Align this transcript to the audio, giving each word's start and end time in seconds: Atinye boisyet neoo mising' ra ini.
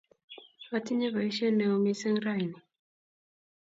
Atinye 0.75 1.07
boisyet 1.13 1.53
neoo 1.57 1.77
mising' 1.83 2.21
ra 2.25 2.33
ini. 2.45 2.59